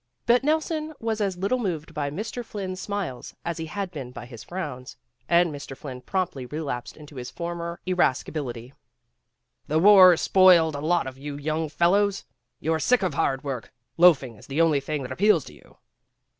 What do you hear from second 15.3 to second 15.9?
to you."